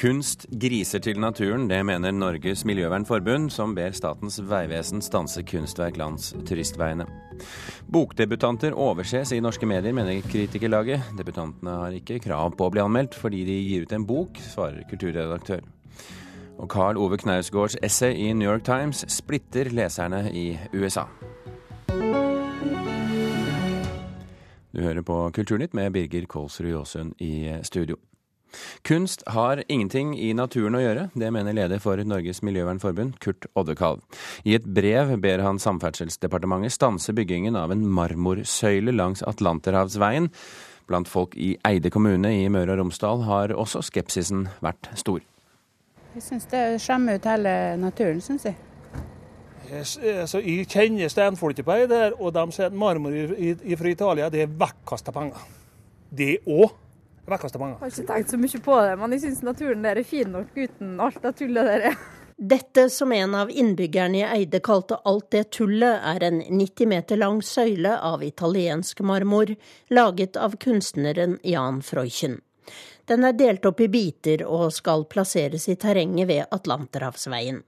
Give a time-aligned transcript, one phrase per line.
[0.00, 6.30] Kunst griser til naturen, det mener Norges Miljøvernforbund, som ber Statens vegvesen stanse kunstverk langs
[6.48, 7.04] turistveiene.
[7.92, 11.04] Bokdebutanter overses i norske medier, mener kritikerlaget.
[11.18, 14.88] Debutantene har ikke krav på å bli anmeldt fordi de gir ut en bok, svarer
[14.88, 15.68] kulturredaktør.
[16.56, 21.10] Og Carl Ove Knausgårds essay i New York Times splitter leserne i USA.
[24.72, 28.00] Du hører på Kulturnytt med Birger Kolsrud Jåsund i studio.
[28.86, 34.02] Kunst har ingenting i naturen å gjøre, det mener leder for Norges Miljøvernforbund, Kurt Oddekalv.
[34.44, 40.30] I et brev ber han Samferdselsdepartementet stanse byggingen av en marmorsøyle langs Atlanterhavsveien.
[40.90, 45.20] Blant folk i Eide kommune i Møre og Romsdal har også skepsisen vært stor.
[46.16, 48.58] Jeg syns det skjemmer ut hele naturen, syns jeg.
[49.70, 54.54] Altså, jeg kjenner steinfolket på Eide, og de sier at marmor fra Italia det er
[54.58, 55.44] vekkasta penger.
[56.10, 56.72] Det òg
[57.30, 57.78] vekkeste mange.
[57.78, 60.32] Jeg har ikke tenkt så mye på det, men jeg syns naturen der er fin
[60.34, 62.00] nok uten alt det tullet der er.
[62.40, 67.20] Dette som en av innbyggerne i Eide kalte alt det tullet, er en 90 meter
[67.20, 69.52] lang søyle av italiensk marmor,
[69.92, 72.38] laget av kunstneren Jan Freuchen.
[73.04, 77.60] Den er delt opp i biter og skal plasseres i terrenget ved Atlanterhavsveien.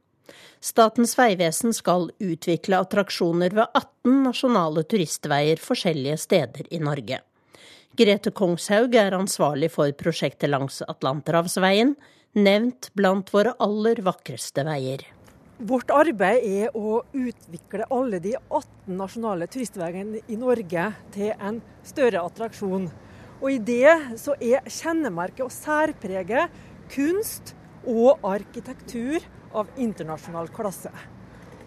[0.62, 7.18] Statens vegvesen skal utvikle attraksjoner ved 18 nasjonale turistveier forskjellige steder i Norge.
[7.92, 11.90] Grete Kongshaug er ansvarlig for prosjektet langs Atlanterhavsveien,
[12.32, 15.04] nevnt blant våre aller vakreste veier.
[15.60, 22.24] Vårt arbeid er å utvikle alle de 18 nasjonale turistveiene i Norge til en større
[22.24, 22.88] attraksjon.
[23.42, 26.48] Og I det så er kjennemerket og særpreget
[26.96, 27.52] kunst
[27.84, 29.20] og arkitektur
[29.52, 30.96] av internasjonal klasse.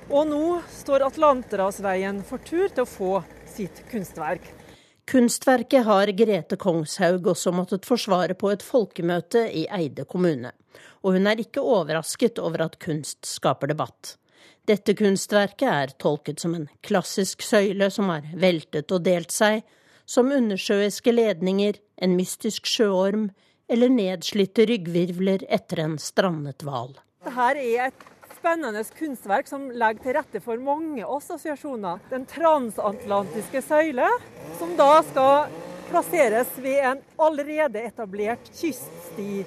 [0.09, 4.64] Og nå står Atlanterhavsveien for tur til å få sitt kunstverk.
[5.05, 10.49] Kunstverket har Grete Kongshaug også måttet forsvare på et folkemøte i Eide kommune.
[11.05, 14.15] Og hun er ikke overrasket over at kunst skaper debatt.
[14.65, 19.61] Dette kunstverket er tolket som en klassisk søyle som har veltet og delt seg,
[20.09, 23.29] som undersjøiske ledninger, en mystisk sjøorm
[23.69, 26.97] eller nedslitte ryggvirvler etter en strandet hval.
[27.25, 28.09] Dette er et
[28.45, 32.03] spennende kunstverk som legger til rette for mange assosiasjoner.
[32.11, 34.05] Den transatlantiske søyle,
[34.59, 35.55] som da skal
[35.89, 39.45] plasseres ved en allerede etablert kyststi.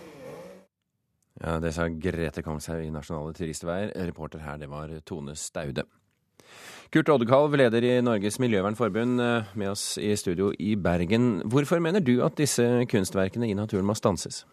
[1.38, 3.94] Ja, Det sa Grete Kongshaug i Nasjonale turistveier.
[4.08, 5.86] Reporter her, det var Tone Staude.
[6.90, 11.42] Kurt Oddekalv, leder i Norges Miljøvernforbund, eh, med oss i studio i Bergen.
[11.44, 14.44] Hvorfor mener du at disse kunstverkene i naturen må stanses?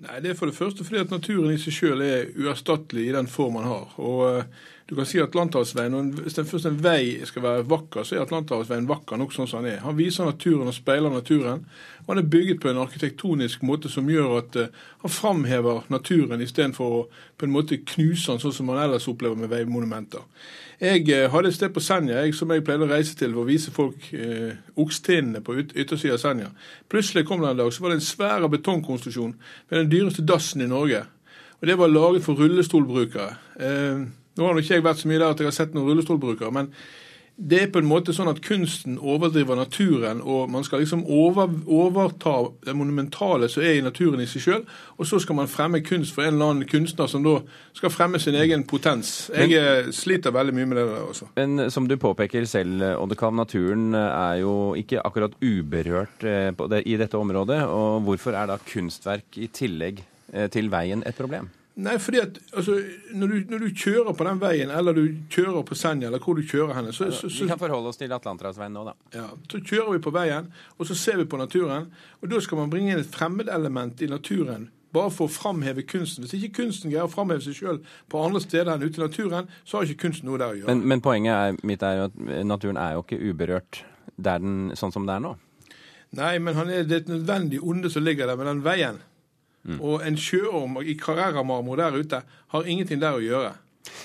[0.00, 3.16] Nei, Det er for det første fordi at naturen i seg selv er uerstattelig i
[3.16, 3.90] den form man har.
[4.00, 8.02] Og uh, du kan si at Atlanterhavsveien, Hvis det først en vei skal være vakker,
[8.02, 9.84] så er Atlanterhavsveien vakker nok sånn som den er.
[9.84, 11.62] Han viser naturen og speiler naturen.
[12.00, 14.66] Og han er bygget på en arkitektonisk måte som gjør at uh,
[15.04, 17.04] han framhever naturen istedenfor å
[17.38, 20.26] på en måte knuse den sånn som man ellers opplever med veimonumenter.
[20.80, 23.44] Jeg eh, hadde et sted på Senja jeg, som jeg pleide å reise til for
[23.44, 26.50] å vise folk eh, okstinnene på yt yttersida av Senja.
[26.90, 30.64] Plutselig kom det en dag, så var det en svær betongkonstruksjon med den dyreste dassen
[30.64, 31.04] i Norge.
[31.60, 33.36] Og Det var laget for rullestolbrukere.
[33.60, 34.08] Eh,
[34.40, 36.72] nå har ikke jeg vært så mye der at jeg har sett noen rullestolbrukere, men
[37.40, 41.48] det er på en måte sånn at kunsten overdriver naturen, og man skal liksom over,
[41.72, 42.34] overta
[42.66, 44.64] det monumentale som er i naturen i seg sjøl,
[44.98, 47.38] og så skal man fremme kunst for en eller annen kunstner som da
[47.76, 49.30] skal fremme sin egen potens.
[49.32, 51.30] Jeg men, sliter veldig mye med det der også.
[51.38, 56.52] Men som du påpeker selv, Oddekam, naturen er jo ikke akkurat uberørt eh,
[56.84, 57.62] i dette området.
[57.72, 61.48] Og hvorfor er da kunstverk i tillegg eh, til veien et problem?
[61.80, 62.74] Nei, fordi at altså,
[63.14, 66.36] når, du, når, du, kjører på den veien, eller du kjører på Senja, eller hvor
[66.36, 68.94] du kjører henne så, så, så, Vi kan forholde oss til Atlanterhavsveien nå, da.
[69.14, 71.88] Ja, Så kjører vi på veien, og så ser vi på naturen.
[72.20, 74.68] Og da skal man bringe inn et fremmedelement i naturen.
[74.90, 76.26] Bare for å framheve kunsten.
[76.26, 77.78] Hvis ikke kunsten greier å framheve seg sjøl
[78.10, 80.74] på andre steder enn ute i naturen, så har ikke kunsten noe der å gjøre.
[80.74, 82.18] Men, men poenget er, mitt er jo at
[82.50, 83.84] naturen er jo ikke uberørt
[84.18, 85.36] den, sånn som det er nå.
[86.18, 88.98] Nei, men er, det er et nødvendig onde som ligger der med den veien.
[89.66, 89.80] Mm.
[89.80, 93.52] Og en sjøorm i Carrera-marmor der ute har ingenting der å gjøre.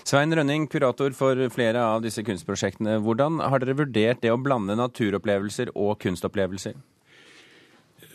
[0.06, 2.98] Svein Rønning, kurator for flere av disse kunstprosjektene.
[3.04, 6.76] Hvordan har dere vurdert det å blande naturopplevelser og kunstopplevelser?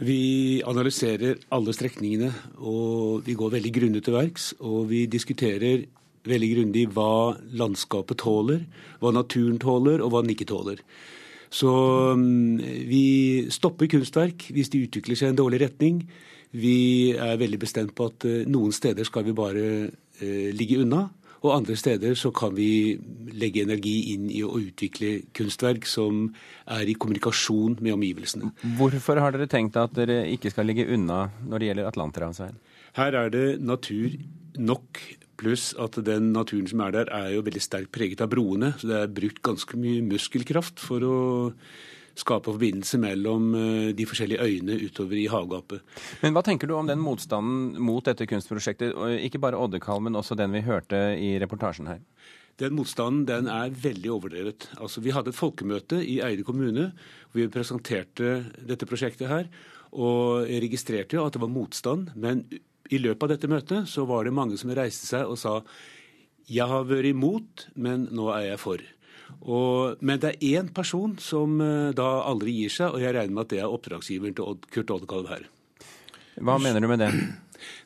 [0.01, 2.31] Vi analyserer alle strekningene,
[2.65, 4.53] og vi går veldig grundig til verks.
[4.65, 5.85] Og vi diskuterer
[6.29, 8.65] veldig grundig hva landskapet tåler,
[9.01, 10.81] hva naturen tåler, og hva den ikke tåler.
[11.51, 11.71] Så
[12.15, 16.05] um, vi stopper kunstverk hvis de utvikler seg i en dårlig retning.
[16.57, 21.07] Vi er veldig bestemt på at eh, noen steder skal vi bare eh, ligge unna.
[21.41, 22.99] Og andre steder så kan vi
[23.33, 26.27] legge energi inn i å utvikle kunstverk som
[26.69, 28.51] er i kommunikasjon med omgivelsene.
[28.77, 32.61] Hvorfor har dere tenkt at dere ikke skal ligge unna når det gjelder Atlanterhavsveien?
[32.99, 34.19] Her er det natur
[34.61, 35.01] nok,
[35.41, 38.75] pluss at den naturen som er der, er jo veldig sterkt preget av broene.
[38.77, 41.17] Så det er brukt ganske mye muskelkraft for å
[42.21, 45.83] skape forbindelse mellom eh, de forskjellige øyene utover i havgapet.
[46.23, 48.95] Men hva tenker du om den motstanden mot dette kunstprosjektet?
[49.27, 52.03] Ikke bare Oddekalv, men også den vi hørte i reportasjen her.
[52.61, 54.69] Den motstanden den er veldig overdrevet.
[54.77, 56.91] Altså, vi hadde et folkemøte i Eide kommune
[57.31, 58.35] hvor vi presenterte
[58.69, 59.49] dette prosjektet her.
[59.97, 62.13] Og registrerte jo at det var motstand.
[62.21, 62.45] Men
[62.91, 65.61] i løpet av dette møtet så var det mange som reiste seg og sa
[66.51, 68.83] jeg har vært imot, men nå er jeg for.
[69.41, 73.37] Og, men det er én person som eh, da aldri gir seg, og jeg regner
[73.37, 75.47] med at det er oppdragsgiveren til Odd, Kurt Oddekalv her.
[76.41, 77.11] Hva mener du med det?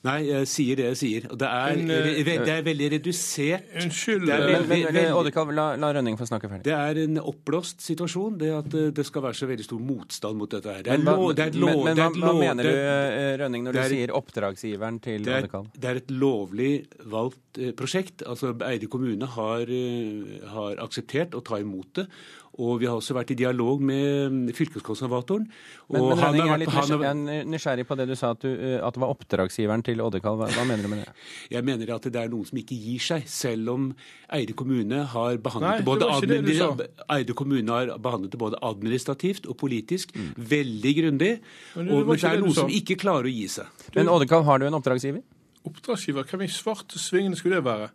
[0.05, 1.27] Nei, jeg sier det jeg sier.
[1.33, 3.65] Og det er, eh, det er veldig redusert.
[3.83, 4.27] Unnskyld.
[4.27, 6.63] Det veldig- Men, men, veldig- la, la Rønning få snakke ferdig.
[6.65, 10.37] Det er en oppblåst situasjon, det at eh, det skal være så veldig stor motstand
[10.39, 10.83] mot dette her.
[10.83, 12.71] Det er, lov, det er lov, men, men det hva, er et hva mener du,
[12.71, 15.71] det eh, Rønning, når du er- sier oppdragsgiveren til det Oddekalv?
[15.79, 16.73] det er et lovlig
[17.07, 18.23] valgt eh, prosjekt.
[18.27, 19.67] Altså Eide kommune har,
[20.55, 22.07] har akseptert å ta imot det.
[22.59, 25.47] Og vi har også vært i dialog med fylkeskonservatoren.
[25.91, 27.51] Men, og men han Rønning, har jeg er vært litt han har- nysgjerrig, jeg er
[27.51, 30.39] nysgjerrig på det du sa, at, du, eh, at det var oppdragsgiveren til Oddekalv.
[30.39, 31.15] Hva, hva mener du med det?
[31.51, 33.89] Jeg mener at det er noen som ikke gir seg, selv om
[34.31, 39.47] Eide kommune har behandlet, Nei, det både det Eide kommune har behandlet det både administrativt
[39.51, 40.35] og politisk Mm.
[40.39, 41.41] veldig grundig.
[41.75, 43.67] Men det Og, men det er noen som ikke klarer å gi seg.
[43.97, 45.23] Men Oddekalv, har du en oppdragsgiver?
[45.67, 47.91] Oppdragsgiver, hvem i svarte svingene skulle det være?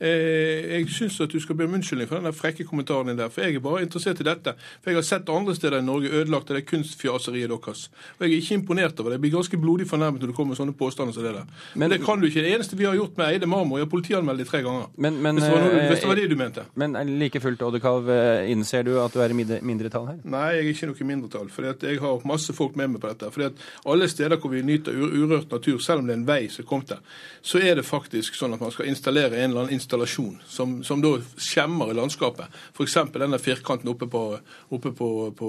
[0.00, 3.18] Eh, jeg syns at du skal be om unnskyldning for den der frekke kommentaren din
[3.18, 3.30] der.
[3.34, 4.54] For jeg er bare interessert i dette.
[4.82, 7.88] For jeg har sett andre steder i Norge ødelagt av det kunstfjaseriet deres.
[8.18, 9.18] Og jeg er ikke imponert over det.
[9.18, 11.46] Jeg blir ganske blodig fornærmet når du kommer med sånne påstander som det der.
[11.74, 12.42] Men- det kan du ikke.
[12.42, 14.86] Det eneste vi har gjort med Eide Marmor, er å politianmelde de tre ganger.
[14.96, 16.62] Men, men, hvis, det noe, eh, hvis det var det du mente.
[16.74, 20.18] men like fullt, Oddekalv, eh, innser du at du er i mindretall her?
[20.24, 21.50] Nei, jeg er ikke noe mindretall.
[21.50, 23.32] For jeg har masse folk med meg på dette.
[23.32, 23.50] For
[23.86, 26.68] alle steder hvor vi nyter urørt natur, selv om det er en vei som er
[26.68, 26.98] kommet der,
[27.42, 31.00] så er det faktisk sånn at man skal installere en eller annen installasjon som, som
[31.02, 32.46] da skjemmer i landskapet.
[32.76, 32.96] F.eks.
[33.16, 34.38] denne firkanten oppe på,
[34.70, 35.48] oppe på, på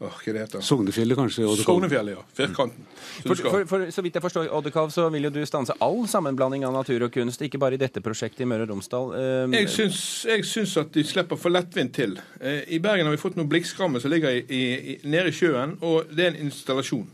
[0.00, 1.46] åh, hva det heter Sognefjellet kanskje?
[1.46, 2.24] og Sognefjellet, ja.
[2.34, 2.84] Firkanten.
[3.22, 6.02] Så For, for, for, så vidt jeg forstår, Oddekalv, så vil jo du stanse all
[6.10, 9.14] sammenblanding av natur og kunst, ikke bare i dette prosjektet i Møre og Romsdal.
[9.20, 12.18] Eh, Jeg syns, jeg syns at de slipper for lettvint til.
[12.40, 14.64] Eh, I Bergen har vi fått noen blikkskrammer som ligger i, i,
[14.96, 17.06] i, nede i sjøen, og det er en installasjon.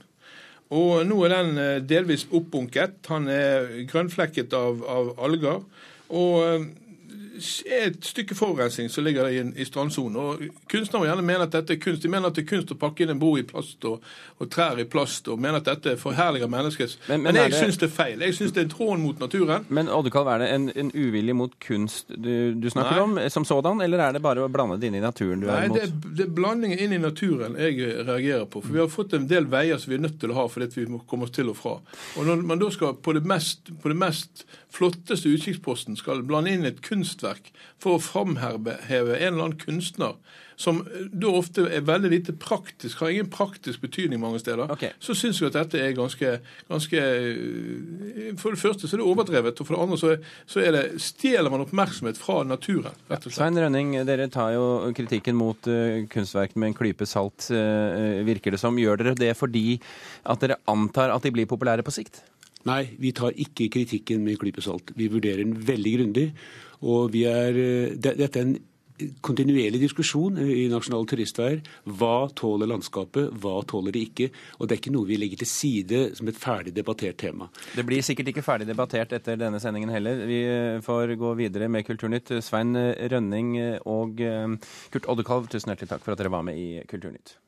[0.70, 3.00] Og nå er den eh, delvis oppbunket.
[3.10, 5.64] Han er grønnflekket av, av alger.
[6.14, 6.68] Og eh,
[7.66, 10.16] et stykke forurensning som ligger i, i strandsonen.
[10.16, 12.02] Og Kunstnere gjerne mene at dette er kunst.
[12.02, 14.02] De mener at det er kunst å pakke inn en bro i plast og,
[14.40, 16.96] og trær i plast, og mener at dette forherliger mennesket.
[17.08, 18.20] Men- Men, men jeg det- syns det er feil.
[18.20, 19.66] Jeg syns det er en tråd mot naturen.
[19.68, 23.00] Men Oddekalv, er det en, en uvilje mot kunst du, du snakker Nei.
[23.04, 25.46] om eh, som sådan, eller er det bare å blande det inn i naturen du
[25.46, 26.04] Nei, er det imot?
[26.06, 28.60] er, det er blandingen inn i naturen jeg reagerer på.
[28.64, 30.66] For vi har fått en del veier som vi er nødt til å ha fordi
[30.80, 31.76] vi må komme oss til og fra.
[32.18, 34.44] Og når man da skal på det mest, på det mest
[34.74, 37.29] flotteste utkikksposten skal blande inn et kunstverk
[37.80, 40.16] for å framheve en eller annen kunstner,
[40.60, 44.92] som da ofte er veldig lite praktisk, har ingen praktisk betydning mange steder, okay.
[45.00, 46.32] så syns jeg at dette er ganske,
[46.68, 50.10] ganske eh, For det første så er det overdrevet, og for det andre så,
[50.50, 52.92] så er det, stjeler man oppmerksomhet fra naturen.
[53.08, 53.38] rett og slett.
[53.38, 54.66] Svein Rønning, dere tar jo
[54.96, 58.76] kritikken mot uh, kunstverkene med en klype salt, uh, virker det som.
[58.80, 59.78] Gjør dere det fordi
[60.28, 62.20] at dere antar at de blir populære på sikt?
[62.68, 64.92] Nei, vi tar ikke kritikken med en klype salt.
[64.96, 66.26] Vi vurderer den veldig grundig.
[66.80, 68.58] Og vi er, eh, det, dette er en
[69.24, 71.60] kontinuerlig diskusjon i Nasjonale turistveier.
[71.98, 74.28] Hva tåler landskapet, hva tåler det ikke?
[74.58, 77.50] Og det er ikke noe vi legger til side som et ferdig debattert tema.
[77.76, 80.24] Det blir sikkert ikke ferdig debattert etter denne sendingen heller.
[80.28, 82.34] Vi eh, får gå videre med Kulturnytt.
[82.44, 84.56] Svein Rønning eh, og eh,
[84.92, 87.38] Kurt Oddekalv, tusen hjertelig takk for at dere var med i Kulturnytt.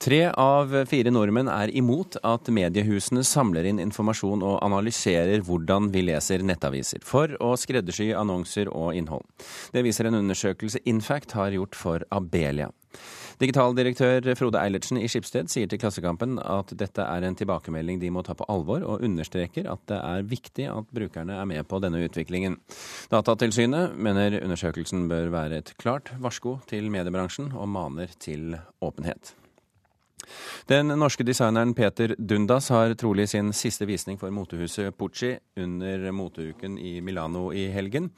[0.00, 6.06] Tre av fire nordmenn er imot at mediehusene samler inn informasjon og analyserer hvordan vi
[6.06, 9.26] leser nettaviser, for å skreddersy annonser og innhold.
[9.74, 12.70] Det viser en undersøkelse Infact har gjort for Abelia.
[13.40, 18.24] Digitaldirektør Frode Eilertsen i Skipsted sier til Klassekampen at dette er en tilbakemelding de må
[18.24, 22.00] ta på alvor, og understreker at det er viktig at brukerne er med på denne
[22.08, 22.56] utviklingen.
[23.12, 29.34] Datatilsynet mener undersøkelsen bør være et klart varsko til mediebransjen, og maner til åpenhet.
[30.70, 36.78] Den norske designeren Peter Dundas har trolig sin siste visning for motehuset Pucci under moteuken
[36.78, 38.10] i Milano i helgen.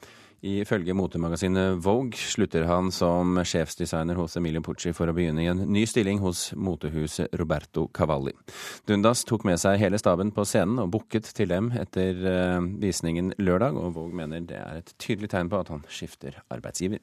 [0.43, 5.61] Ifølge motemagasinet Vogue slutter han som sjefsdesigner hos Emilio Pucci for å begynne i en
[5.71, 8.35] ny stilling hos motehuset Roberto Cavalli.
[8.83, 13.31] Dundas tok med seg hele staben på scenen og booket til dem etter eh, visningen
[13.39, 16.99] lørdag, og Vogue mener det er et tydelig tegn på at han skifter arbeidsgiver.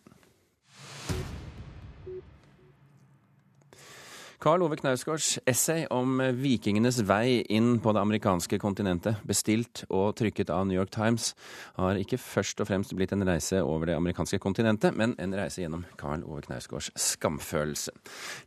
[4.40, 10.48] Karl Ove Knausgårds essay om vikingenes vei inn på det amerikanske kontinentet, bestilt og trykket
[10.54, 11.34] av New York Times,
[11.76, 15.60] har ikke først og fremst blitt en reise over det amerikanske kontinentet, men en reise
[15.60, 17.92] gjennom Karl Ove Knausgårds skamfølelse.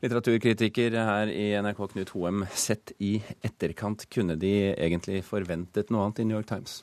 [0.01, 6.23] Litteraturkritiker her i NRK Knut Hoem, sett i etterkant, kunne de egentlig forventet noe annet
[6.23, 6.81] i New York Times?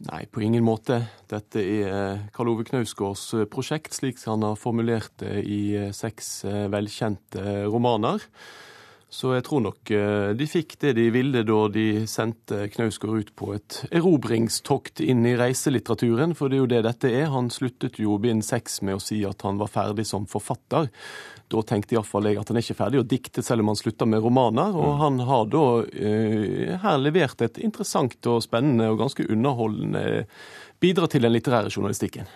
[0.00, 1.02] Nei, på ingen måte.
[1.28, 5.90] Dette er eh, Karl Ove Knausgårds eh, prosjekt, slik han har formulert det i eh,
[5.92, 6.40] seks
[6.72, 8.24] velkjente romaner.
[9.10, 9.90] Så jeg tror nok
[10.38, 15.34] de fikk det de ville da de sendte Knausgård ut på et erobringstokt inn i
[15.38, 17.26] reiselitteraturen, for det er jo det dette er.
[17.34, 20.86] Han sluttet jo bind seks med å si at han var ferdig som forfatter.
[21.50, 24.06] Da tenkte iallfall jeg at han er ikke ferdig å dikte selv om han slutta
[24.06, 24.76] med romaner.
[24.78, 30.04] Og han har da eh, her levert et interessant og spennende og ganske underholdende
[30.80, 32.30] bidrag til den litterære journalistikken.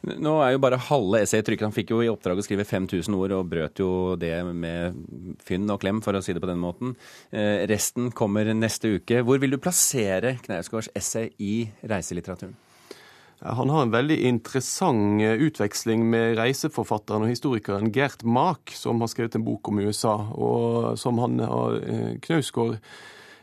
[0.00, 1.66] Nå er jo bare halve essayet trykket.
[1.68, 3.90] Han fikk jo i oppdrag å skrive 5000 ord, og brøt jo
[4.20, 4.96] det med
[5.44, 6.94] fynn og klem, for å si det på den måten.
[7.28, 9.20] Eh, resten kommer neste uke.
[9.26, 12.56] Hvor vil du plassere Knausgårds essay i reiselitteraturen?
[13.40, 19.12] Han har en veldig interessant eh, utveksling med reiseforfatteren og historikeren Gert Mak, som har
[19.12, 20.16] skrevet en bok om USA.
[20.32, 22.80] og som han har, eh, Knausgård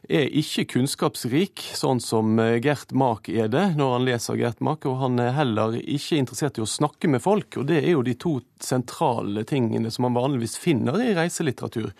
[0.05, 4.87] er ikke kunnskapsrik, sånn som eh, Gert Mak er det når han leser Gert Mak.
[4.87, 8.05] Og han er heller ikke interessert i å snakke med folk, og det er jo
[8.05, 11.91] de to sentrale tingene som man vanligvis finner i reiselitteratur.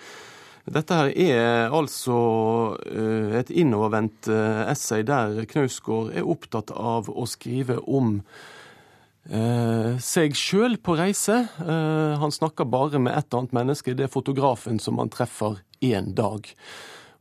[0.67, 2.17] Dette her er altså
[2.91, 8.21] eh, et innovervendt eh, essay der Knausgård er opptatt av å skrive om
[9.27, 11.33] seg sjøl på reise.
[11.59, 16.47] Han snakker bare med ett annet menneske, det er fotografen som han treffer én dag.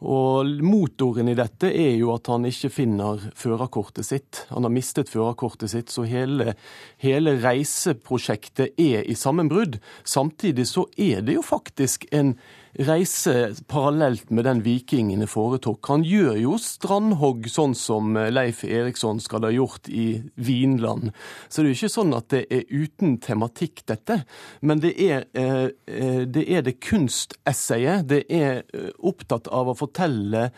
[0.04, 4.42] Og Motoren i dette er jo at han ikke finner førerkortet sitt.
[4.50, 6.52] Han har mistet førerkortet sitt, så hele,
[7.00, 9.78] hele reiseprosjektet er i sammenbrudd.
[10.04, 12.34] Samtidig så er det jo faktisk en
[12.78, 15.87] reise parallelt med den vikingene foretok.
[15.88, 21.12] Han gjør jo strandhogg sånn som Leif Eriksson skal ha gjort i Vinland.
[21.49, 24.21] Så det er jo ikke sånn at det er uten tematikk, dette.
[24.61, 28.06] Men det er eh, eh, det, er det kunstessayet.
[28.11, 30.50] Det er eh, opptatt av å fortelle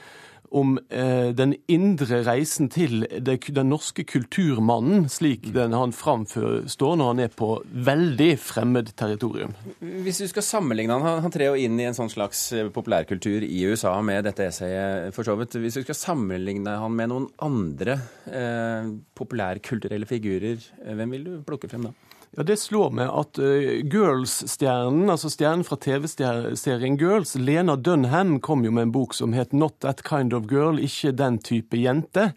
[0.50, 7.12] om eh, den indre reisen til det, den norske kulturmannen, slik den han framstår når
[7.12, 7.50] han er på
[7.88, 9.55] veldig fremmed territorium.
[9.81, 13.45] Hvis du skal sammenligne han, han trer jo inn i en sånn slags eh, populærkultur
[13.47, 15.59] i USA med dette essayet, for så vidt.
[15.61, 21.33] Hvis du skal sammenligne han med noen andre eh, populærkulturelle figurer, eh, hvem vil du
[21.47, 21.97] plukke frem da?
[22.37, 28.67] Ja, Det slår meg at uh, Girls-stjernen, altså stjernen fra TV-serien Girls, Lena Dunham, kom
[28.67, 32.29] jo med en bok som het Not That Kind of Girl, ikke den type jente.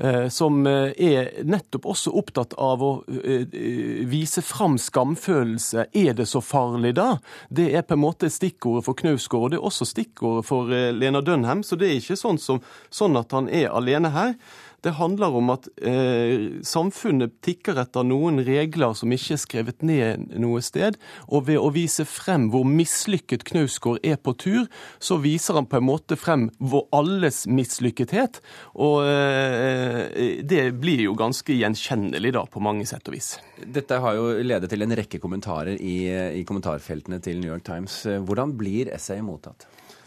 [0.00, 5.90] Uh, som uh, er nettopp også opptatt av å vise fram skamfølelse.
[5.92, 7.18] Er det så farlig da?
[7.52, 11.20] Det er på en måte stikkordet for Knausgård, og det er også stikkordet for Lena
[11.20, 11.62] Dunham.
[11.62, 14.38] Så det er ikke sånn, som, sånn at han er alene her.
[14.84, 20.34] Det handler om at eh, samfunnet tikker etter noen regler som ikke er skrevet ned
[20.42, 20.98] noe sted.
[21.32, 24.66] Og ved å vise frem hvor mislykket Knausgård er på tur,
[25.00, 28.42] så viser han på en måte frem hvor alles mislykkethet.
[28.76, 33.34] Og eh, det blir jo ganske gjenkjennelig da, på mange sett og vis.
[33.64, 35.96] Dette har jo ledet til en rekke kommentarer i,
[36.42, 38.02] i kommentarfeltene til New York Times.
[38.28, 39.64] Hvordan blir essayet mottatt?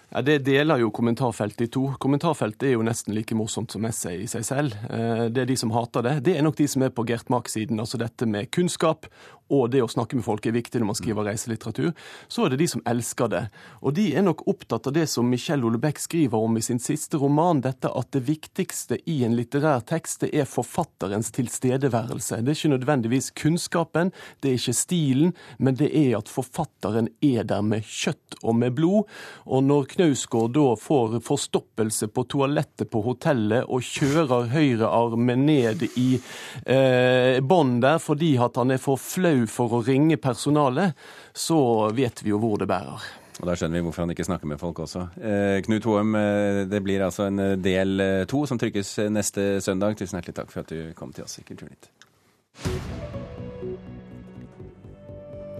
[0.09, 1.81] Ja, Det deler jo kommentarfeltet i to.
[1.99, 4.77] Kommentarfeltet er jo nesten like morsomt som essay i seg selv.
[4.87, 6.13] Eh, det er de som hater det.
[6.23, 9.09] Det er nok de som er på Gert Mark-siden, altså dette med kunnskap
[9.53, 11.91] og det å snakke med folk er viktig når man skriver reiselitteratur.
[12.31, 13.43] Så er det de som elsker det.
[13.81, 17.19] Og de er nok opptatt av det som Michel Olebekk skriver om i sin siste
[17.21, 22.41] roman, dette at det viktigste i en litterær tekst, det er forfatterens tilstedeværelse.
[22.43, 24.11] Det er ikke nødvendigvis kunnskapen,
[24.43, 28.75] det er ikke stilen, men det er at forfatteren er der med kjøtt og med
[28.77, 29.07] blod.
[29.47, 36.09] Og når Knausgård da får forstoppelse på toalettet på hotellet og kjører høyrearmen ned i
[36.63, 40.93] eh, bånn der fordi at han er for flau for å ringe personalet,
[41.33, 43.07] så vet vi jo hvor det bærer.
[43.37, 45.07] Og Da skjønner vi hvorfor han ikke snakker med folk også.
[45.21, 49.97] Eh, Knut Hoem, eh, det blir altså en del eh, to som trykkes neste søndag.
[49.97, 51.91] Tusen hjertelig takk for at du kom til oss i Kulturnytt.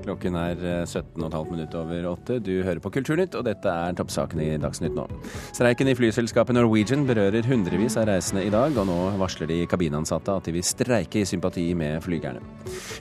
[0.08, 2.38] Klokken er 17,5 eh, minutter over åtte.
[2.40, 5.04] Du hører på Kulturnytt, og dette er toppsakene i Dagsnytt nå.
[5.52, 10.38] Streiken i flyselskapet Norwegian berører hundrevis av reisende i dag, og nå varsler de kabinansatte
[10.40, 12.40] at de vil streike i sympati med flygerne.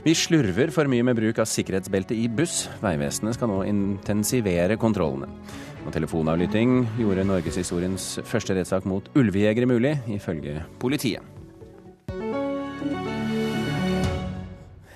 [0.03, 2.65] Vi slurver for mye med bruk av sikkerhetsbelte i buss.
[2.83, 5.31] Vegvesenet skal nå intensivere kontrollene.
[5.87, 11.36] Og telefonavlytting gjorde norgeshistoriens første rettssak mot ulvejegere mulig, ifølge politiet.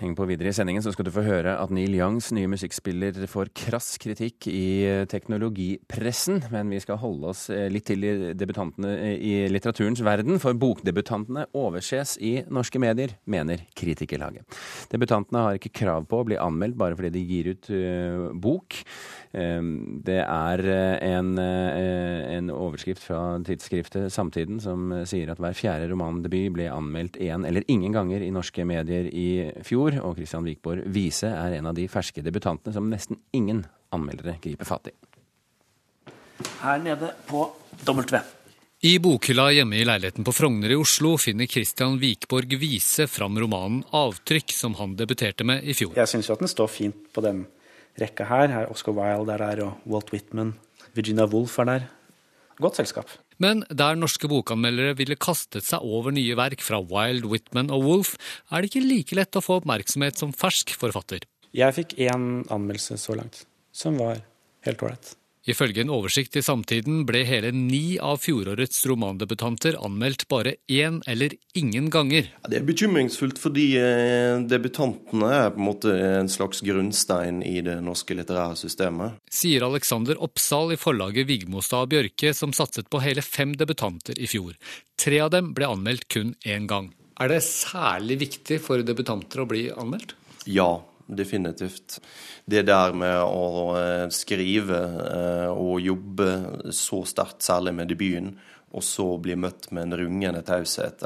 [0.02, 3.20] Heng på videre i sendingen, så skal du få høre at Neil Youngs nye musikkspiller
[3.30, 6.40] får krass kritikk i teknologipressen.
[6.50, 12.40] Men vi skal holde oss litt til debutantene i litteraturens verden, for bokdebutantene overses i
[12.50, 14.58] norske medier, mener Kritikerlaget.
[14.90, 17.70] Debutantene har ikke krav på å bli anmeldt bare fordi de gir ut
[18.42, 18.80] bok.
[19.32, 20.66] Det er
[21.12, 27.46] en, en overskrift fra tidsskriftet Samtiden som sier at hver fjerde romandebut ble anmeldt én
[27.48, 29.30] eller ingen ganger i norske medier i
[29.64, 34.38] fjor, og Christian Wikborg Wiese er en av de ferske debutantene som nesten ingen anmeldere
[34.42, 34.94] griper fatt i.
[36.62, 37.44] Her nede på
[37.86, 38.22] W.
[38.82, 43.84] I bokhylla hjemme i leiligheten på Frogner i Oslo finner Christian Wikborg Wiese fram romanen
[43.84, 45.94] 'Avtrykk', som han debuterte med i fjor.
[45.96, 47.44] Jeg syns jo at den står fint på den
[48.02, 48.48] rekka her.
[48.48, 50.56] Her Oscar Wilde er der, og Walt Whitman.
[50.96, 51.86] Virginia Woolf er der.
[52.58, 53.06] Godt selskap.
[53.42, 58.12] Men der norske bokanmeldere ville kastet seg over nye verk fra Wild, Whitman og Wolf,
[58.52, 61.26] er det ikke like lett å få oppmerksomhet som fersk forfatter.
[61.58, 63.44] Jeg fikk én anmeldelse så langt,
[63.76, 64.22] som var
[64.68, 65.16] helt ålreit.
[65.50, 71.34] Ifølge en oversikt i Samtiden ble hele ni av fjorårets romandebutanter anmeldt bare én eller
[71.58, 72.28] ingen ganger.
[72.44, 77.56] Ja, det er bekymringsfullt fordi eh, debutantene er på en måte en slags grunnstein i
[77.66, 79.18] det norske litterære systemet.
[79.34, 84.54] Sier Alexander Oppsal i forlaget Vigmostad Bjørke, som satset på hele fem debutanter i fjor.
[85.02, 86.94] Tre av dem ble anmeldt kun én gang.
[87.18, 90.14] Er det særlig viktig for debutanter å bli anmeldt?
[90.50, 92.00] Ja, definitivt.
[92.46, 96.30] Det der med å eh, skrive eh, og jobbe
[96.76, 98.34] så sterkt, særlig med debuten,
[98.72, 101.02] og så bli møtt med en rungende taushet,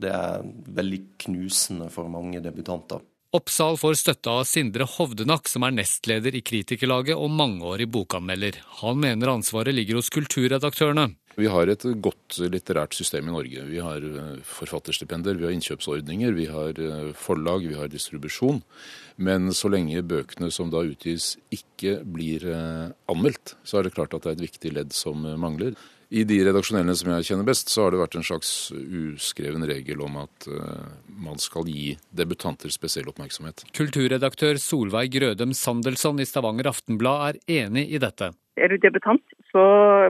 [0.00, 0.46] det er
[0.78, 3.02] veldig knusende for mange debutanter.
[3.34, 8.60] Oppsal får støtte av Sindre Hovdenak, som er nestleder i Kritikerlaget og mangeårig bokanmelder.
[8.78, 11.08] Han mener ansvaret ligger hos kulturredaktørene.
[11.34, 13.64] Vi har et godt litterært system i Norge.
[13.66, 16.78] Vi har eh, forfatterstipender, vi har innkjøpsordninger, vi har
[17.18, 18.62] forlag, vi har distribusjon.
[19.18, 24.14] Men så lenge bøkene som da utgis ikke blir eh, anmeldt, så er det klart
[24.14, 25.74] at det er et viktig ledd som eh, mangler.
[26.14, 30.04] I de redaksjonellene som jeg kjenner best, så har det vært en slags uskreven regel
[30.06, 30.46] om at
[31.16, 33.66] man skal gi debutanter spesiell oppmerksomhet.
[33.76, 38.32] Kulturredaktør Solveig Grødem Sandelsson i Stavanger Aftenblad er enig i dette.
[38.54, 39.62] Er du debutant, så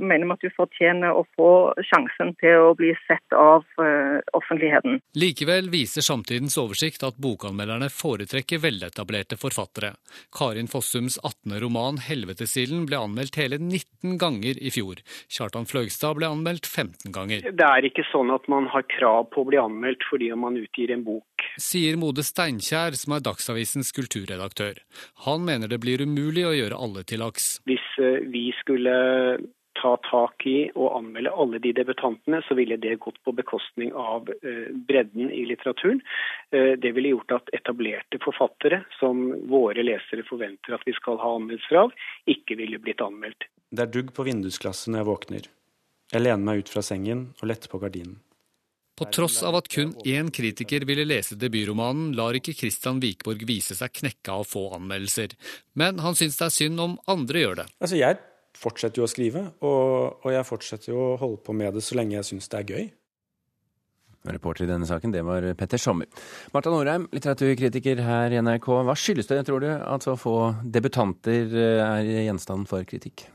[0.04, 1.50] mener vi at du fortjener å få
[1.88, 4.98] sjansen til å bli sett av uh, offentligheten.
[5.16, 9.94] Likevel viser samtidens oversikt at bokanmelderne foretrekker veletablerte forfattere.
[10.36, 11.56] Karin Fossums 18.
[11.64, 15.00] roman 'Helvetesilden' ble anmeldt hele 19 ganger i fjor.
[15.32, 17.48] Kjartan Fløgstad ble anmeldt 15 ganger.
[17.48, 20.92] Det er ikke sånn at man har krav på å bli anmeldt fordi man utgir
[20.94, 21.48] en bok.
[21.60, 24.80] Sier Mode Steinkjer, som er Dagsavisens kulturredaktør.
[25.28, 27.58] Han mener det blir umulig å gjøre alle til laks.
[27.68, 28.94] Hvis uh, vi skulle
[29.84, 34.30] ta tak i og anmelde alle de debutantene, så ville det gått på bekostning av
[34.40, 36.00] eh, bredden i litteraturen.
[36.54, 41.34] Eh, det ville gjort at etablerte forfattere, som våre lesere forventer at vi skal ha
[41.36, 41.96] anmeldelser av,
[42.30, 43.48] ikke ville blitt anmeldt.
[43.74, 45.50] Det er dugg på vindusglasset når jeg våkner.
[46.14, 48.20] Jeg lener meg ut fra sengen og letter på gardinen.
[48.94, 53.74] På tross av at kun én kritiker ville lese debutromanen, lar ikke Christian Wikborg vise
[53.74, 55.34] seg knekka av få anmeldelser.
[55.74, 57.66] Men han syns det er synd om andre gjør det.
[57.82, 58.20] Altså, jeg
[58.54, 61.98] fortsetter jo å skrive, og, og jeg fortsetter jo å holde på med det så
[61.98, 62.86] lenge jeg syns det er gøy.
[64.24, 66.08] Reporter i denne saken, det var Petter Sommer.
[66.54, 68.70] Marta Norheim, litteraturkritiker her i NRK.
[68.86, 73.26] Hva skyldes det, tror du, at så få debutanter er gjenstand for kritikk?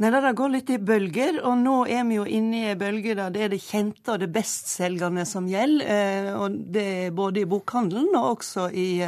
[0.00, 3.14] Nei, Det går litt i bølger, og nå er vi jo inne i ei bølge
[3.18, 6.30] der det er det kjente og det bestselgende som gjelder.
[6.40, 9.02] og Det er både i bokhandelen og også i,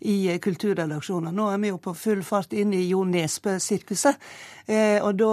[0.00, 1.30] i kulturredaksjoner.
[1.30, 4.18] Nå er vi jo på full fart inn i Jo Nesbø-sirkuset.
[5.06, 5.32] Og da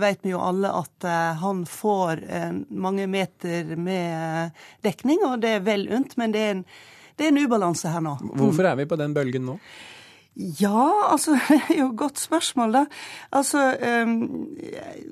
[0.00, 1.08] vet vi jo alle at
[1.42, 2.24] han får
[2.72, 6.16] mange meter med dekning, og det er vel unt.
[6.16, 6.64] Men det er en,
[7.20, 8.16] det er en ubalanse her nå.
[8.32, 9.58] Hvorfor er vi på den bølgen nå?
[10.34, 12.82] Ja, altså Det er jo et godt spørsmål, da.
[13.36, 13.60] Altså,
[14.06, 14.14] um,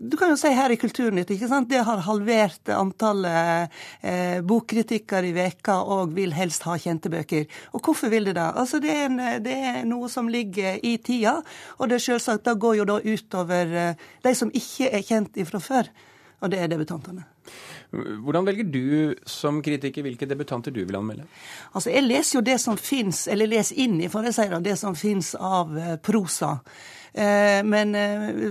[0.00, 1.68] Du kan jo si her i Kulturnytt, ikke sant.
[1.68, 3.68] Det har halvert antallet
[4.00, 7.44] eh, bokkritikker i veka og vil helst ha kjente bøker.
[7.76, 8.50] Og hvorfor vil det da?
[8.56, 11.36] Altså, det er, en, det er noe som ligger i tida,
[11.76, 15.36] og det er selvsagt, da går jo da utover eh, de som ikke er kjent
[15.36, 15.92] ifra før,
[16.40, 17.26] og det er debutantene.
[17.90, 21.26] Hvordan velger du som kritiker hvilke debutanter du vil anmelde?
[21.74, 24.78] Altså, Jeg leser jo det som fins, eller leser inn i, for jeg sier det
[24.78, 26.60] som fins av eh, prosa.
[27.12, 27.96] Eh, men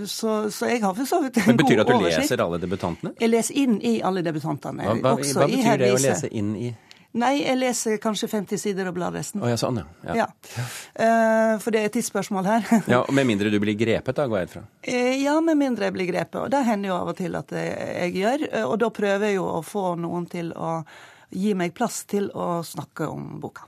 [0.06, 1.63] så, så, jeg har for så vidt en god oversikt.
[1.63, 3.15] Betyr det at du leser alle debutantene?
[3.21, 4.86] Jeg leser inn i alle debutantene.
[4.89, 6.73] Hva, hva, hva betyr det å lese inn i?
[7.17, 9.41] Nei, jeg leser kanskje 50 sider og blar resten.
[9.41, 10.13] Oh, ja, sånn, ja.
[10.13, 10.28] ja.
[10.30, 10.65] ja.
[10.93, 12.67] Uh, for det er et tidsspørsmål her.
[12.93, 14.63] ja, og Med mindre du blir grepet, da, går jeg ut fra?
[14.86, 16.38] Uh, ja, med mindre jeg blir grepet.
[16.43, 17.72] Og det hender jo av og til at jeg,
[18.04, 18.45] jeg gjør.
[18.54, 20.76] Uh, og da prøver jeg jo å få noen til å
[21.34, 23.65] gi meg plass til å snakke om boka.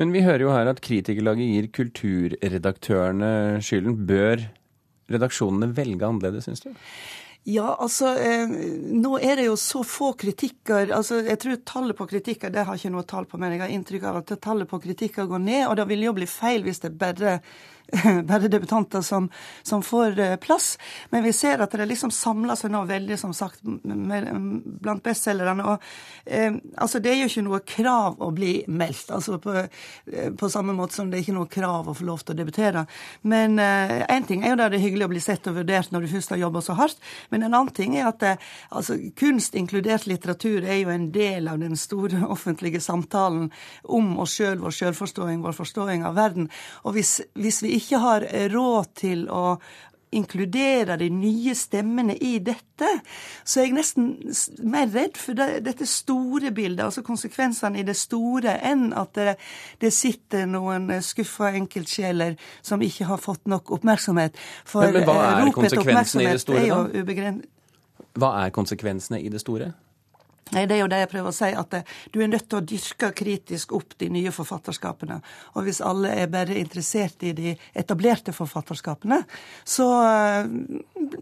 [0.00, 3.30] Men vi hører jo her at Kritikerlaget gir kulturredaktørene
[3.64, 4.00] skylden.
[4.08, 4.48] Bør
[5.12, 6.72] redaksjonene velge annerledes, syns du?
[7.48, 8.50] Ja, altså eh,
[8.92, 10.90] nå er det jo så få kritikker.
[10.92, 13.72] altså Jeg tror tallet på kritikker det har ikke noe tall på, men jeg har
[13.72, 15.62] inntrykk av at tallet på kritikker går ned.
[15.70, 17.38] Og det vil jo bli feil hvis det bare
[18.24, 19.28] bare debutanter som,
[19.62, 20.78] som, får eh, plass.
[21.10, 25.64] Men vi ser at det liksom samler seg nå veldig, som sagt, blant bestselgerne.
[25.64, 25.86] Og
[26.24, 30.50] eh, altså, det er jo ikke noe krav å bli meldt, altså på, eh, på,
[30.52, 32.84] samme måte som det er ikke noe krav å få lov til å debutere.
[33.28, 35.92] Men én eh, ting er jo da det er hyggelig å bli sett og vurdert
[35.94, 37.00] når du først har jobba så hardt,
[37.32, 41.48] men en annen ting er at eh, altså, kunst, inkludert litteratur, er jo en del
[41.50, 43.50] av den store offentlige samtalen
[43.84, 46.48] om oss sjøl, vår sjølforståing, vår forståing av verden.
[46.84, 49.58] Og hvis, hvis vi ikke har råd til å
[50.12, 52.90] inkludere de nye stemmene i dette,
[53.44, 54.08] så er jeg nesten
[54.64, 59.36] mer redd for det, dette store bildet, altså konsekvensene i det store, enn at det,
[59.82, 64.38] det sitter noen skuffa enkeltsjeler som ikke har fått nok oppmerksomhet.
[64.68, 67.36] For men, men hva er eh, konsekvensene i det store, da?
[68.18, 69.72] Hva er konsekvensene i det store?
[70.54, 72.60] Nei, Det er jo det jeg prøver å si, at eh, du er nødt til
[72.60, 75.20] å dyrke kritisk opp de nye forfatterskapene.
[75.56, 79.22] Og hvis alle er bare interessert i de etablerte forfatterskapene,
[79.64, 80.54] så eh,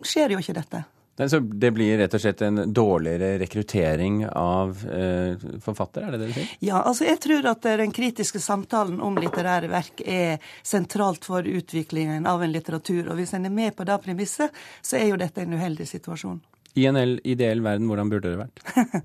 [0.06, 0.84] skjer jo ikke dette.
[1.16, 6.18] Nei, så Det blir rett og slett en dårligere rekruttering av eh, forfattere, er det
[6.20, 6.50] det du sier?
[6.68, 12.28] Ja, altså jeg tror at den kritiske samtalen om litterære verk er sentralt for utviklingen
[12.28, 13.08] av en litteratur.
[13.08, 14.52] Og hvis en er med på det premisset,
[14.84, 16.42] så er jo dette en uheldig situasjon.
[16.76, 18.62] I en ideell verden, hvordan burde det vært?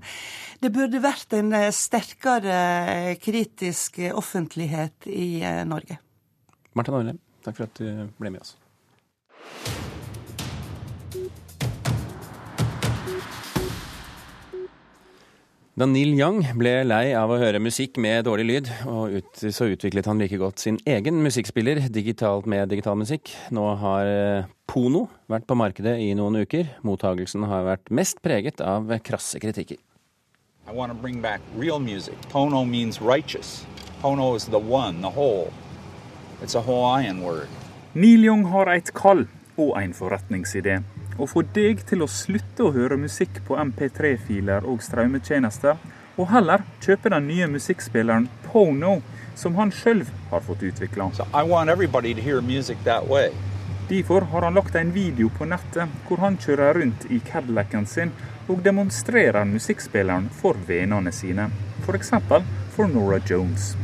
[0.62, 2.56] det burde vært en eh, sterkere
[2.92, 5.96] eh, kritisk offentlighet i eh, Norge.
[6.76, 8.56] Martin Norlem, takk for at du ble med oss.
[15.72, 19.70] Da Neil Young ble lei av å høre musikk med dårlig lyd, og ut, så
[19.72, 23.32] utviklet han like godt sin egen musikkspiller digitalt med digital musikk.
[23.56, 26.68] Nå har eh, Pono vært på markedet i noen uker.
[26.84, 29.80] Mottagelsen har vært mest preget av krasse kritikker.
[30.68, 32.20] I want to bring back real music.
[32.28, 33.64] Pono means righteous.
[34.02, 35.54] Pono is the one, the whole.
[36.42, 37.48] It's a Hawaiian word.
[37.94, 39.24] Neil Young har et kall
[39.56, 40.82] og en forretningsidé
[41.22, 45.78] å få deg til å slutte å høre musikk på MP3-filer og strømmetjenester,
[46.18, 48.98] og heller kjøpe den nye musikkspilleren Pono,
[49.38, 51.08] som han sjøl har fått utvikla.
[51.14, 51.24] So
[53.92, 58.12] Derfor har han lagt en video på nettet hvor han kjører rundt i Cadillacen sin
[58.48, 61.50] og demonstrerer musikkspilleren for vennene sine,
[61.84, 62.14] f.eks.
[62.28, 63.74] For, for Nora Jones.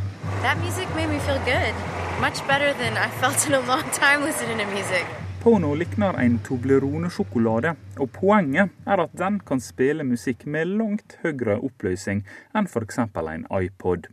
[0.43, 1.75] That music made me feel good.
[2.23, 5.18] Much better than I felt in a long time listening to music.
[5.39, 7.71] Pono likner en Toblerone-sjokolade,
[8.03, 12.25] og poenget er at den kan spille musikk med langt høyere oppløsning
[12.59, 12.99] enn f.eks.
[12.99, 14.09] en iPod.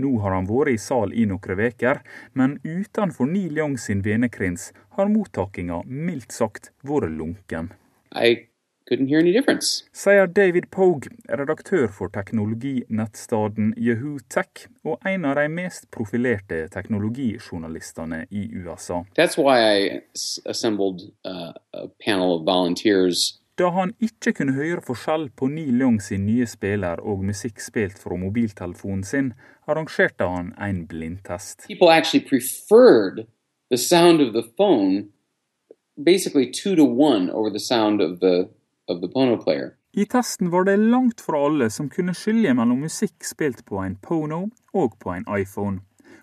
[0.00, 2.00] Nå har han vært i sal i noen uker,
[2.32, 7.74] men utenfor Neil Young sin venekrins har mottakinga mildt sagt vært lunken.
[8.16, 8.48] I
[8.92, 9.84] couldn't hear any difference.
[9.92, 18.26] Sier David Pogue, redaktør for teknologinettstaden Yahoo Tech og en av de mest profilerte teknologijournalistene
[18.30, 19.04] i USA.
[19.16, 20.00] That's why I
[20.44, 25.98] assembled uh, a panel of volunteers da han ikke kunne høre forskjell på Neil Young
[26.02, 29.28] sin nye spiller og musikk spilt fra mobiltelefonen sin,
[29.68, 31.66] arrangerte han en blindtest.
[31.68, 33.26] People actually preferred
[33.70, 35.12] the sound of the phone
[36.02, 38.48] basically two to one over the sound of the
[39.92, 43.96] i testen var det langt fra alle som kunne skylde mellom musikk spilt på en
[44.00, 45.82] Pono og på en iPhone.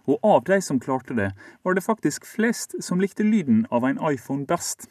[0.09, 1.31] Og av de som klarte det,
[1.63, 4.89] var det faktisk flest som likte lyden av en iPhone best.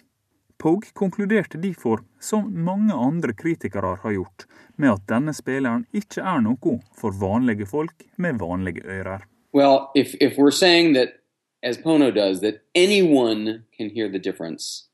[0.58, 6.40] Pogue konkluderte derfor, som mange andre kritikere har gjort, med at denne spilleren ikke er
[6.42, 9.26] noe for vanlige folk med vanlige ører.
[9.52, 11.18] Well, if, if we're saying that,
[11.62, 14.88] as Pono does, that anyone can hear the difference,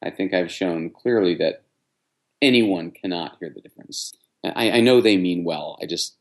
[0.00, 1.67] I think I've shown clearly that
[2.40, 4.12] anyone cannot hear the difference.
[4.44, 5.78] I, I know they mean well.
[5.82, 6.16] I just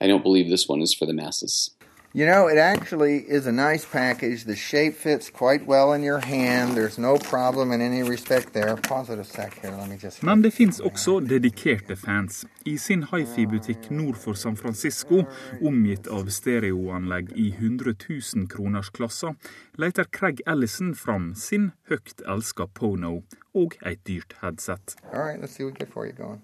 [0.00, 1.70] I don't believe this one is for the masses.
[2.16, 4.44] You know, it actually is a nice package.
[4.44, 6.76] The shape fits quite well in your hand.
[6.76, 8.76] There's no problem in any respect there.
[8.76, 9.72] Pause it a sec here.
[9.72, 10.22] Let me just...
[10.22, 12.46] Men det fins også dedikerte fans.
[12.64, 15.24] I sin hifi-butikk nord for San Francisco,
[15.60, 19.34] omgitt av stereoanlegg i 100 000-kronersklassa,
[19.74, 23.24] leter Craig Ellison fram sin høgt elska Pono
[23.54, 24.94] og et dyrt headset.
[25.12, 26.38] All right, let's see what we get for you going.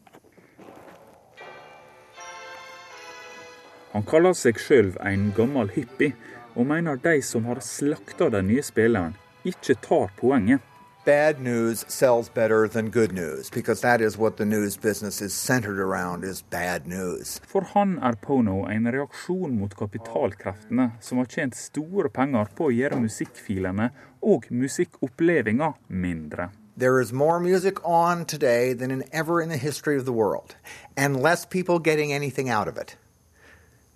[3.92, 6.14] Han kaller seg sjøl en gammel hippie,
[6.54, 9.14] og mener de som har slakta den nye spilleren,
[9.46, 10.60] ikke tar poenget.
[11.04, 15.32] bad news sells better than good news because that is what the news business is
[15.32, 17.40] centered around is bad news.
[17.46, 22.74] For han er Pono en reaksjon mot kapitalkreftene som har tjent store penger på å
[22.74, 23.90] gjøre musikkfilene
[24.22, 26.50] og musikkopplevelser mindre.
[26.76, 30.54] There is more music on today than in ever in the history of the world,
[30.96, 32.96] and less people getting anything out of it.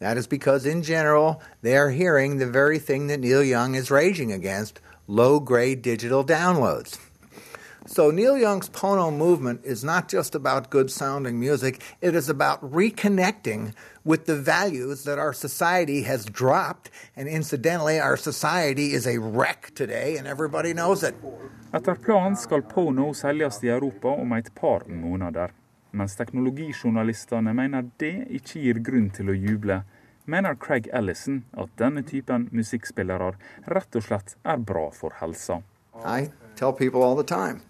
[0.04, 3.90] That is because, in general, they are hearing the very thing that Neil Young is
[3.90, 6.98] raging against low grade digital downloads.
[7.86, 12.60] So, Neil Young's Pono movement is not just about good sounding music, it is about
[12.60, 13.72] reconnecting
[14.04, 16.90] with the values that our society has dropped.
[17.16, 21.14] And incidentally, our society is a wreck today, and everybody knows it.
[21.72, 25.48] Etter planen skal Pono selges i Europa om et par måneder.
[25.94, 29.76] Mens teknologijournalistene mener det ikke gir grunn til å juble,
[30.26, 33.34] mener Craig Ellison at denne typen musikkspillere
[33.70, 35.60] rett og slett er bra for helsa.
[36.04, 37.62] I tell people all the time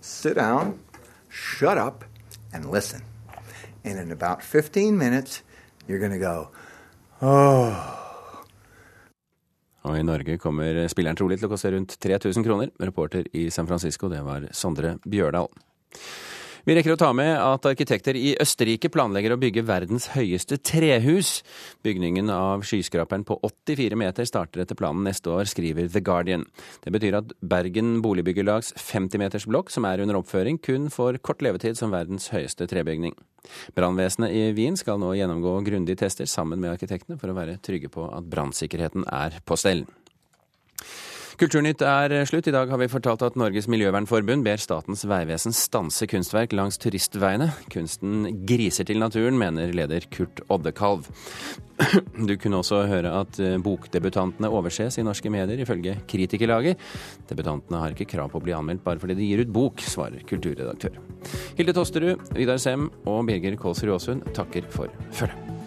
[0.00, 0.78] sit down,
[1.28, 2.04] shut up,
[2.52, 3.02] and listen.
[3.84, 5.42] And in about 15 minutes,
[5.86, 6.48] you're going to go,
[7.20, 7.94] oh.
[9.88, 12.72] Og i Norge kommer spilleren trolig til å koste rundt 3000 kroner.
[12.82, 15.48] Reporter i San Francisco, det var Sondre Bjørdal.
[16.68, 21.38] Vi rekker å ta med at arkitekter i Østerrike planlegger å bygge verdens høyeste trehus.
[21.80, 26.44] Bygningen av skyskraperen på 84 meter starter etter planen neste år, skriver The Guardian.
[26.84, 31.94] Det betyr at Bergen boligbyggelags 50-metersblokk, som er under oppføring, kun får kort levetid som
[31.96, 33.16] verdens høyeste trebygning.
[33.72, 37.88] Brannvesenet i Wien skal nå gjennomgå grundige tester sammen med arkitektene for å være trygge
[37.96, 39.86] på at brannsikkerheten er på stell.
[41.38, 42.48] Kulturnytt er slutt.
[42.50, 47.46] I dag har vi fortalt at Norges miljøvernforbund ber Statens vegvesen stanse kunstverk langs turistveiene.
[47.70, 51.06] Kunsten griser til naturen, mener leder Kurt Oddekalv.
[52.26, 56.82] Du kunne også høre at eh, bokdebutantene overses i norske medier, ifølge Kritikerlaget.
[57.30, 60.26] Debutantene har ikke krav på å bli anmeldt bare fordi de gir ut bok, svarer
[60.26, 60.98] kulturredaktør.
[61.54, 65.57] Hilde Tosterud, Vidar Sem og Birger Kålsrud Aasund takker for følget.